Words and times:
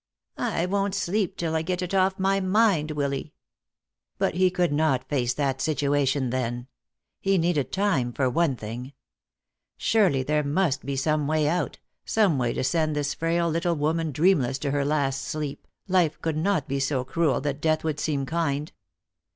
"I 0.39 0.65
won't 0.65 0.95
sleep 0.95 1.37
till 1.37 1.55
I 1.55 1.61
get 1.61 1.83
it 1.83 1.93
off 1.93 2.17
my 2.17 2.39
mind, 2.39 2.89
Willy." 2.89 3.33
But 4.17 4.33
he 4.33 4.49
could 4.49 4.73
not 4.73 5.07
face 5.07 5.31
that 5.35 5.61
situation 5.61 6.31
then. 6.31 6.65
He 7.19 7.37
needed 7.37 7.71
time, 7.71 8.11
for 8.11 8.27
one 8.27 8.55
thing. 8.55 8.93
Surely 9.77 10.23
there 10.23 10.41
must 10.43 10.87
be 10.87 10.95
some 10.95 11.27
way 11.27 11.47
out, 11.47 11.77
some 12.03 12.39
way 12.39 12.51
to 12.53 12.63
send 12.63 12.95
this 12.95 13.13
frail 13.13 13.47
little 13.47 13.75
woman 13.75 14.11
dreamless 14.11 14.57
to 14.61 14.71
her 14.71 14.83
last 14.83 15.21
sleep, 15.23 15.67
life 15.87 16.19
could 16.23 16.35
not 16.35 16.67
be 16.67 16.79
so 16.79 17.03
cruel 17.03 17.39
that 17.41 17.61
death 17.61 17.83
would 17.83 17.99
seem 17.99 18.25
kind. 18.25 18.71